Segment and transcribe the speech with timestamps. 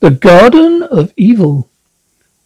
[0.00, 1.68] The Garden of Evil.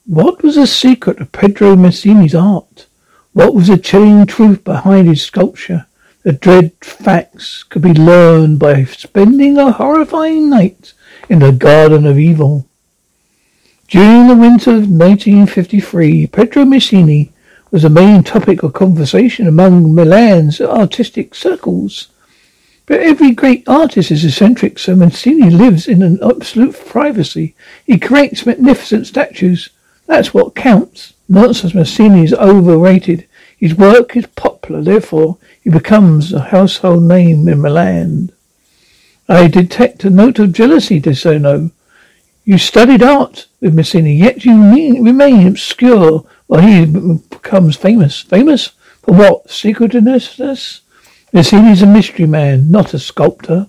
[0.06, 2.88] What was the secret of Pedro Massini's art?
[3.32, 5.86] What was the chilling truth behind his sculpture?
[6.24, 10.94] The dread facts could be learned by spending a horrifying night
[11.28, 12.66] in the Garden of Evil.
[13.86, 17.30] During the winter of 1953, Pedro Massini
[17.70, 22.08] was the main topic of conversation among Milan's artistic circles.
[22.86, 27.54] But every great artist is eccentric, so Massini lives in an absolute privacy.
[27.86, 29.70] He creates magnificent statues.
[30.06, 31.14] That's what counts.
[31.28, 33.26] Nonsense, Massini is overrated.
[33.56, 38.30] His work is popular, therefore he becomes a household name in Milan.
[39.26, 41.70] I detect a note of jealousy, De Sono.
[42.44, 44.52] You studied art with Massini, yet you
[45.02, 48.20] remain obscure while he becomes famous.
[48.20, 48.72] Famous?
[49.02, 49.50] For what?
[49.50, 50.82] Secretiveness?
[51.34, 53.66] Massini's a mystery man, not a sculptor.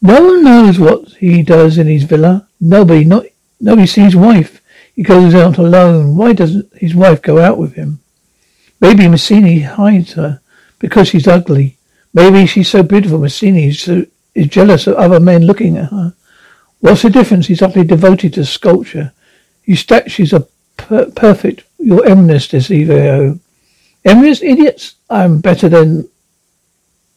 [0.00, 2.48] No one knows what he does in his villa.
[2.58, 3.26] Nobody, not
[3.60, 4.62] nobody sees his wife.
[4.96, 6.16] He goes out alone.
[6.16, 8.00] Why doesn't his wife go out with him?
[8.80, 10.40] Maybe Massini hides her
[10.78, 11.76] because she's ugly.
[12.14, 16.14] Maybe she's so beautiful Massini is, so, is jealous of other men looking at her.
[16.78, 17.48] What's the difference?
[17.48, 19.12] He's utterly devoted to sculpture.
[19.62, 21.64] His statues are per- perfect.
[21.78, 23.38] Your eminence, Decivio.
[24.04, 24.94] Eminence, idiots?
[25.08, 26.08] I'm better than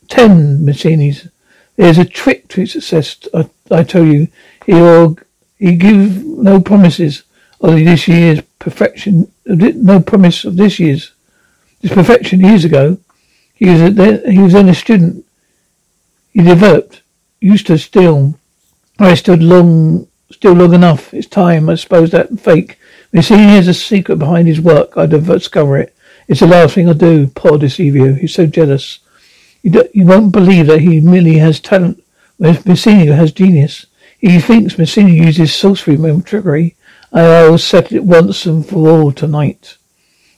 [0.07, 1.29] ten Massinis.
[1.75, 4.27] There's a trick to his success, I, I tell you.
[4.65, 5.17] He'll,
[5.57, 7.23] he give no promises
[7.61, 11.11] of this year's perfection, no promise of this year's.
[11.81, 12.97] This perfection years ago,
[13.55, 15.25] he was, a, he was then a student.
[16.31, 17.01] He developed,
[17.41, 18.39] used to still.
[18.99, 21.13] I stood long, still long enough.
[21.13, 22.79] It's time, I suppose, that fake.
[23.21, 25.95] See he has a secret behind his work, I discover it.
[26.27, 27.27] It's the last thing I do.
[27.27, 28.17] Poor Decivio.
[28.17, 28.99] He's so jealous.
[29.61, 32.03] You, you won't believe that he merely has talent,
[32.39, 33.85] Massini has genius.
[34.17, 36.75] He thinks Massini uses sorcery and trickery.
[37.11, 39.77] I will settle it once and for all tonight.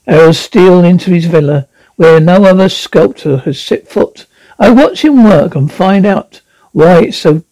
[0.07, 4.25] I will steal into his villa where no other sculptor has set foot.
[4.59, 6.41] I watch him work and find out
[6.71, 7.43] why it's so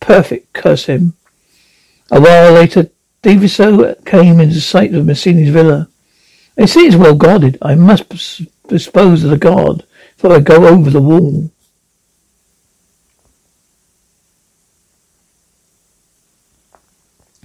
[0.00, 1.14] perfect, curse him.
[2.12, 2.90] A while later,
[3.22, 5.88] Daviso came into sight of Massini's villa.
[6.58, 7.56] I see it's well guarded.
[7.62, 8.08] I must
[8.68, 9.84] dispose of the guard
[10.16, 11.50] before I go over the wall.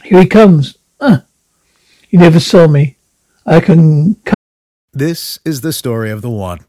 [0.04, 0.78] Here he comes.
[1.00, 1.24] Ah,
[2.10, 2.98] he never saw me.
[3.46, 4.36] I can Come.
[4.92, 6.60] This is the story of the one.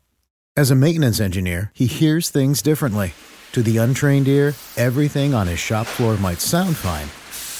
[0.56, 3.12] As a maintenance engineer, he hears things differently.
[3.53, 7.08] To the untrained ear, everything on his shop floor might sound fine,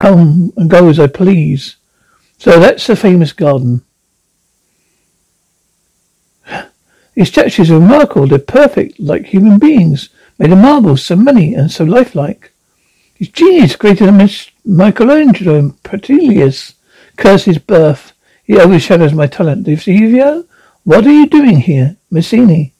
[0.00, 1.76] Come and go as I please.
[2.38, 3.82] So that's the famous garden.
[7.14, 8.28] These statues are remarkable.
[8.28, 10.08] They're perfect, like human beings,
[10.38, 12.52] made of marble, so many and so lifelike.
[13.14, 14.30] His genius greater than
[14.64, 16.74] Michelangelo and Petilius.
[17.16, 18.12] Curse his birth.
[18.44, 19.66] He overshadows my talent.
[19.66, 20.46] Divsivio,
[20.84, 21.96] what are you doing here?
[22.08, 22.72] Massini.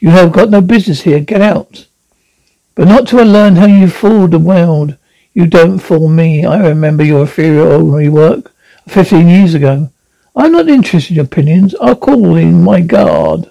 [0.00, 1.20] You have got no business here.
[1.20, 1.86] Get out.
[2.74, 4.96] But not till I learn how you fooled the world.
[5.34, 6.44] You don't fool me.
[6.44, 8.52] I remember your ordinary work
[8.86, 9.90] fifteen years ago.
[10.36, 11.74] I'm not interested in your opinions.
[11.80, 13.50] I'll call in my guard.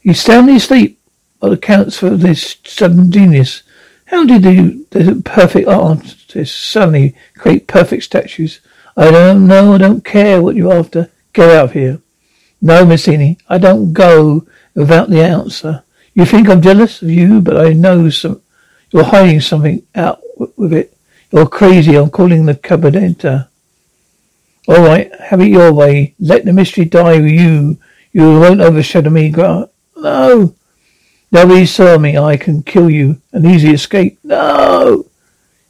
[0.00, 1.00] He's soundly asleep.
[1.40, 3.62] What accounts for this sudden genius?
[4.06, 8.60] How did the, the perfect artists suddenly create perfect statues?
[8.96, 9.74] I don't know.
[9.74, 11.10] I don't care what you're after.
[11.32, 12.00] Get out of here.
[12.60, 15.84] No, Mazzini, I don't go without the answer.
[16.18, 18.42] You think I'm jealous of you, but I know some.
[18.90, 20.20] You're hiding something out
[20.56, 20.92] with it.
[21.30, 21.94] You're crazy.
[21.94, 23.46] I'm calling the cabinetta.
[24.66, 26.16] All right, have it your way.
[26.18, 27.78] Let the mystery die with you.
[28.10, 29.30] You won't overshadow me.
[29.30, 30.56] No.
[31.30, 32.18] Nobody saw me.
[32.18, 34.18] I can kill you An easy escape.
[34.24, 35.06] No.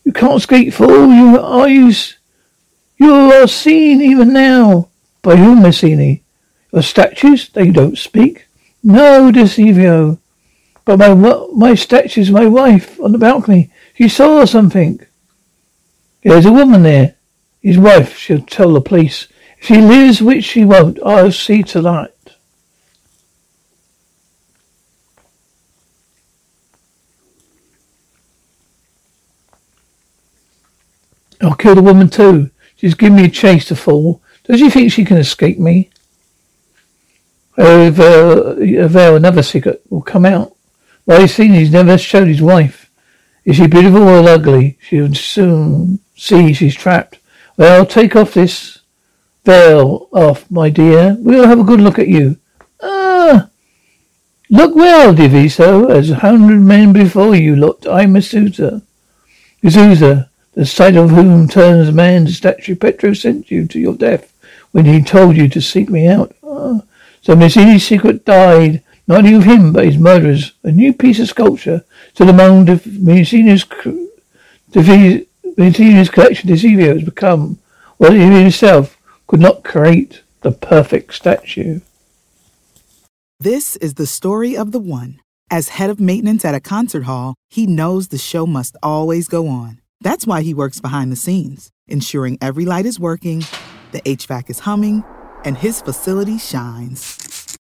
[0.05, 1.13] You can't escape, fool.
[1.13, 1.93] You are you.
[2.97, 4.89] You are seen even now.
[5.21, 6.23] By whom, Messini?
[6.73, 7.51] Your statues?
[7.51, 8.47] They don't speak.
[8.83, 10.19] No, Decivio.
[10.89, 13.71] But my my statue's my wife on the balcony.
[13.93, 14.99] She saw something.
[16.23, 17.17] There's a woman there.
[17.61, 18.17] His wife.
[18.17, 19.29] She'll tell the police.
[19.59, 22.15] If she lives, which she won't, I'll see to that.
[31.43, 32.51] I'll kill the woman too.
[32.77, 34.23] She's giving me a chase to fall.
[34.45, 35.91] Does she think she can escape me?
[37.59, 40.55] If uh, another secret will come out.
[41.09, 42.91] Well, he's seen he's never showed his wife.
[43.47, 44.77] Is she beautiful or ugly?
[44.79, 47.19] She'll soon see she's trapped.
[47.57, 48.81] Well, take off this
[49.43, 51.17] veil off, my dear.
[51.19, 52.37] We'll have a good look at you.
[52.83, 53.49] Ah!
[54.51, 57.87] Look well, Diviso, as a hundred men before you looked.
[57.87, 58.83] I'm Medusa.
[59.63, 62.75] Medusa, the sight of whom turns a man to statue.
[62.75, 64.35] Pedro sent you to your death
[64.73, 66.37] when he told you to seek me out.
[66.43, 66.85] Oh.
[67.23, 70.53] So Mazzini's secret died, not only of him, but his murderers.
[70.63, 71.85] A new piece of sculpture
[72.15, 73.65] to the mound of Mazzini's,
[75.57, 77.59] Mazzini's collection Decivio has become
[77.97, 81.81] what he himself could not create the perfect statue.
[83.41, 85.21] This is the story of the one.
[85.51, 89.49] As head of maintenance at a concert hall, he knows the show must always go
[89.49, 89.81] on.
[90.01, 93.45] That's why he works behind the scenes, ensuring every light is working,
[93.93, 95.03] the HVAC is humming,
[95.45, 97.28] and his facility shines.